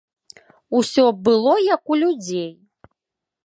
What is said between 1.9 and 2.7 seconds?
у людзей.